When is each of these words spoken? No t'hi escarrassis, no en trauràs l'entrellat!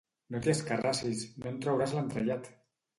No 0.35 0.39
t'hi 0.45 0.51
escarrassis, 0.53 1.23
no 1.37 1.53
en 1.55 1.63
trauràs 1.69 1.97
l'entrellat! 2.01 2.55